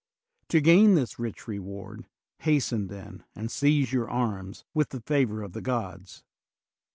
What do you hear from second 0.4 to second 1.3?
To gain this